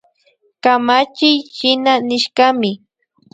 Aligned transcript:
Kamachiy 0.63 1.37
shina 1.55 1.93
nishkami 2.07 2.71